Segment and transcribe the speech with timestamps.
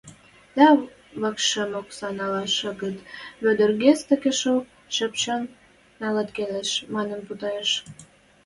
[0.55, 0.67] дӓ,
[1.21, 2.95] «Вӓкшӹм оксала нӓлӓш агыл,
[3.43, 5.43] Вӧдӹр гӹц такешок шыпшын
[5.99, 7.71] нӓлӓш келеш» манын путайыш.